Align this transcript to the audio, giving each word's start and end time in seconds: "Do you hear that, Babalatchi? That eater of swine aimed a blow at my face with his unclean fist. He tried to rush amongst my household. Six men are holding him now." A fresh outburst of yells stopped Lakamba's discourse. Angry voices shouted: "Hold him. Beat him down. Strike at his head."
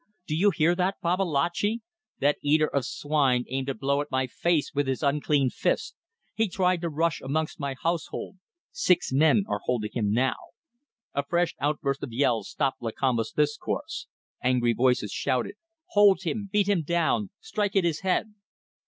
"Do 0.25 0.35
you 0.35 0.49
hear 0.49 0.73
that, 0.77 0.95
Babalatchi? 1.03 1.83
That 2.21 2.39
eater 2.41 2.65
of 2.65 2.85
swine 2.87 3.45
aimed 3.49 3.69
a 3.69 3.75
blow 3.75 4.01
at 4.01 4.09
my 4.09 4.25
face 4.25 4.71
with 4.73 4.87
his 4.87 5.03
unclean 5.03 5.51
fist. 5.51 5.93
He 6.33 6.47
tried 6.49 6.81
to 6.81 6.89
rush 6.89 7.21
amongst 7.21 7.59
my 7.59 7.75
household. 7.83 8.37
Six 8.71 9.11
men 9.13 9.43
are 9.47 9.59
holding 9.65 9.91
him 9.93 10.11
now." 10.11 10.37
A 11.13 11.21
fresh 11.23 11.53
outburst 11.59 12.01
of 12.01 12.11
yells 12.13 12.49
stopped 12.49 12.81
Lakamba's 12.81 13.31
discourse. 13.33 14.07
Angry 14.43 14.73
voices 14.73 15.11
shouted: 15.11 15.53
"Hold 15.89 16.23
him. 16.23 16.49
Beat 16.51 16.67
him 16.67 16.81
down. 16.81 17.29
Strike 17.39 17.75
at 17.75 17.83
his 17.83 17.99
head." 17.99 18.33